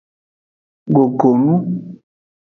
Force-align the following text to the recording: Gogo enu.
Gogo 0.93 1.29
enu. 1.35 1.55